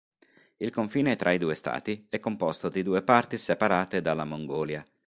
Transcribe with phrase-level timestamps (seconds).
[0.57, 4.83] Il confine tra i due stati è composto di due parti separate dalla Mongolia.